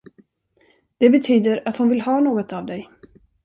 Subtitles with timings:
[0.97, 2.89] Det betyder att hon vill ha något av dig.